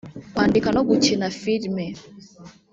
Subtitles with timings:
[0.33, 1.85] kwandika no gukina filime